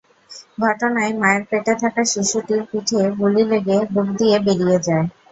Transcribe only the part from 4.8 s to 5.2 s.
যায়।